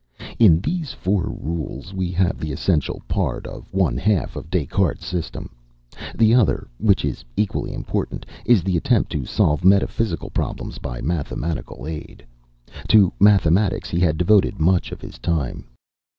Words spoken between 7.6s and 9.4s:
important, is the attempt to